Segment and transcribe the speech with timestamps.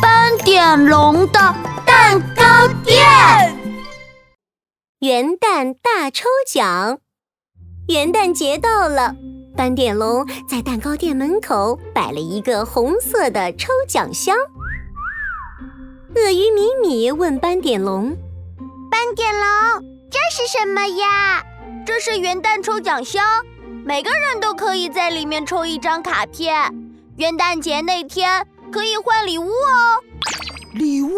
[0.00, 1.54] 斑点龙的
[1.86, 2.98] 蛋糕店。
[5.00, 6.98] 元旦大抽奖，
[7.88, 9.16] 元旦节到了，
[9.56, 14.36] 斑点龙在蛋糕店门口摆了一个红色的抽奖箱。
[16.14, 18.16] 鳄鱼米米问斑点龙
[18.90, 21.42] ：“斑点龙，这是什么呀
[21.84, 23.24] ？”“这是元旦抽奖箱，
[23.84, 26.72] 每个人都可以在里面抽一张卡片。
[27.16, 30.02] 元旦节那天可以换礼物哦。
[30.74, 31.12] ”“礼物？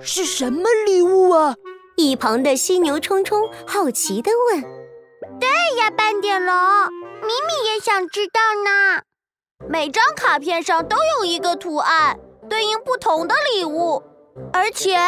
[0.00, 1.54] 是什么礼物啊？”
[1.96, 4.62] 一旁的犀牛冲冲好奇地问。
[5.40, 6.54] “对呀，斑点龙，
[7.22, 9.02] 米米也想知道呢。
[9.68, 12.18] 每张卡片上都有一个图案，
[12.50, 14.02] 对应不同的礼物。”
[14.52, 14.98] 而且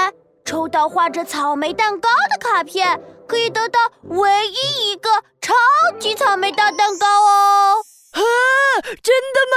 [0.44, 5.52] 抽到画着草莓蛋糕的卡片，可以得到唯一一个超
[5.98, 7.82] 级草莓大蛋糕哦！
[8.20, 9.56] 啊，真的吗？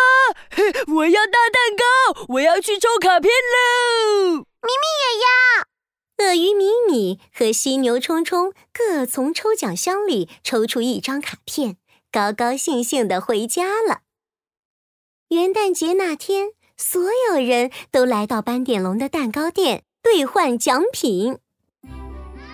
[0.97, 4.37] 我要大蛋糕，我要去抽卡片喽！
[4.37, 6.25] 咪咪也要。
[6.25, 11.77] 鳄鱼米米和犀牛冲冲各从抽奖箱里抽出一张卡片，
[12.11, 14.01] 高高兴兴的回家了。
[15.29, 16.51] 元旦节那天。
[16.81, 21.37] 所有人都来到斑点龙的蛋糕店兑换奖品。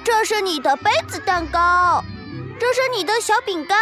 [0.04, 2.04] 这是你的杯子蛋糕，
[2.60, 3.78] 这是你的小饼干，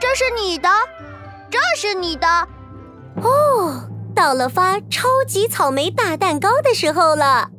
[0.00, 0.70] 这是你的，
[1.50, 2.26] 这是你的。
[3.22, 7.50] 哦，到了发超级草莓大蛋糕的时候了！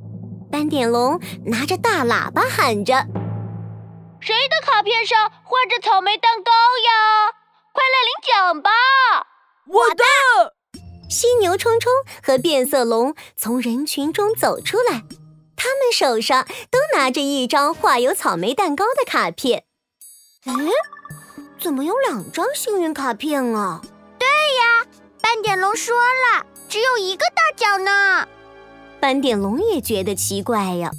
[0.51, 3.05] 斑点龙拿着大喇叭喊着
[4.19, 7.31] ：“谁的卡片上画着草莓蛋糕呀？
[7.73, 8.69] 快来领奖吧！”
[9.67, 10.03] 我的。
[11.09, 11.91] 犀牛冲冲
[12.23, 15.03] 和变色龙从人群中走出来，
[15.57, 19.65] 他们手上都拿着一张画有草莓蛋糕的卡片。
[20.45, 20.53] 哎，
[21.61, 23.79] 怎么有两张幸运卡片啊？
[24.17, 24.87] 对呀，
[25.21, 28.27] 斑点龙说了，只有一个大奖呢。
[28.99, 30.89] 斑点龙也觉得奇怪呀，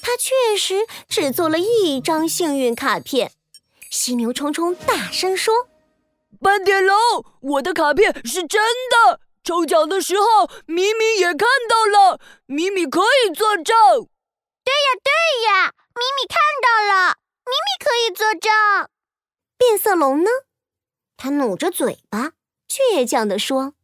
[0.00, 3.32] 他确实只做了一张幸运卡片。
[3.90, 5.52] 犀牛冲冲大声说
[6.40, 6.96] ：“斑点龙，
[7.40, 13.74] 我的卡片是真的。”抽奖的时候，米米也看到了，米米可以作证。
[14.64, 18.93] 对呀，对呀，米米看到了，米米可以作证。
[19.56, 20.30] 变色龙呢？
[21.16, 22.32] 他努着嘴巴，
[22.68, 23.74] 倔强地说：“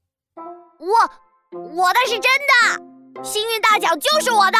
[0.78, 2.30] 我，我的是真
[3.14, 4.58] 的，幸运大奖就是我的。”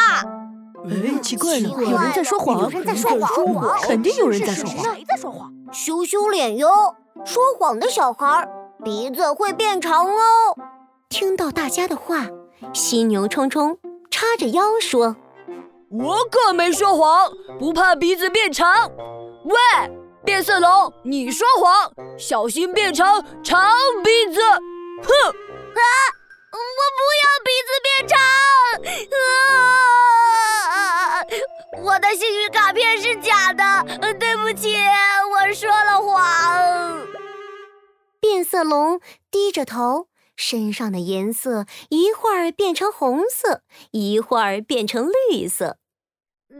[0.89, 4.95] 哎，奇怪了，有人在说谎，有人在说谎，肯定有人在说谎。
[4.95, 5.53] 谁在说谎？
[5.71, 8.49] 羞羞脸哟，说谎的小孩
[8.83, 10.57] 鼻子会变长哦。
[11.07, 12.27] 听到大家的话，
[12.73, 13.77] 犀牛冲冲
[14.09, 15.15] 叉着腰说
[15.91, 18.91] ：“我可没说谎，不怕鼻子变长。
[19.43, 19.53] 喂，
[20.23, 23.05] 变色龙，你说谎，小心变成
[23.43, 23.71] 长
[24.03, 24.39] 鼻子！
[25.03, 25.11] 哼！
[25.31, 25.81] 啊，
[26.51, 26.57] 我
[26.97, 28.19] 不要鼻子变长！
[30.69, 31.25] 啊，
[31.83, 37.07] 我的幸运卡片是假的，对不起，我说了谎。”
[38.21, 38.99] 变色龙
[39.31, 40.07] 低着头。
[40.37, 43.61] 身上的颜色一会儿变成红色，
[43.91, 45.77] 一会儿变成绿色。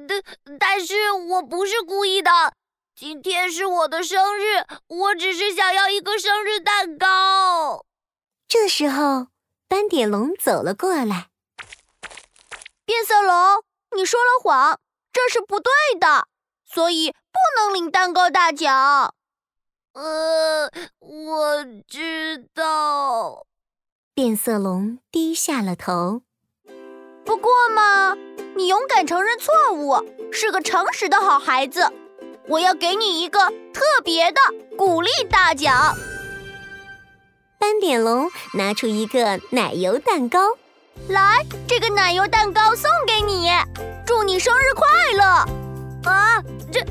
[0.07, 0.21] 但
[0.59, 2.29] 但是我不是故意的。
[2.95, 7.85] 今天是我的生日，我只是想要一个生日蛋糕。
[8.47, 9.27] 这时候，
[9.67, 11.29] 斑点龙走了过来。
[12.85, 13.63] 变色龙，
[13.95, 14.79] 你说了谎，
[15.11, 16.27] 这是不对的，
[16.65, 19.15] 所以不能领蛋糕大奖。
[19.93, 20.69] 呃，
[20.99, 23.47] 我知道。
[24.13, 26.21] 变色龙低下了头。
[27.25, 28.15] 不过嘛，
[28.55, 29.95] 你勇敢承认错误，
[30.31, 31.91] 是个诚实的好孩子。
[32.51, 33.39] 我要给你一个
[33.73, 34.41] 特别的
[34.77, 35.95] 鼓励大奖。
[37.57, 40.37] 斑点龙拿出一个奶油蛋糕，
[41.07, 43.49] 来，这个奶油蛋糕送给你，
[44.05, 45.23] 祝你生日快乐！
[46.11, 46.85] 啊，真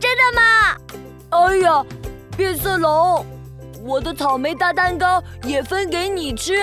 [0.00, 0.76] 真的吗？
[1.28, 1.84] 哎呀，
[2.34, 3.26] 变色龙。
[3.84, 6.54] 我的草莓大蛋糕也分给你吃，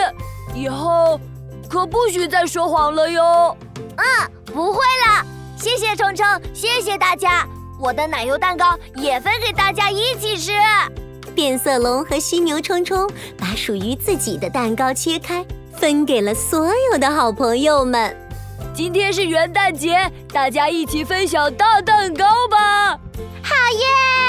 [0.55, 1.21] 以后
[1.69, 3.55] 可不许再说谎了哟。
[3.97, 5.23] 嗯，不会了。
[5.55, 7.47] 谢谢冲冲，谢谢大家。
[7.79, 10.51] 我的奶油蛋糕也分给大家一起吃。
[11.33, 18.15] 变色龙和犀牛冲冲把属于自己的蛋糕切开，分给了所有的好朋友们。
[18.73, 22.91] 今天是元旦节，大家一起分享大蛋糕吧！
[23.41, 24.28] 好耶！